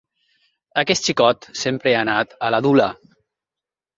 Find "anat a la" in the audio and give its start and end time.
2.05-2.61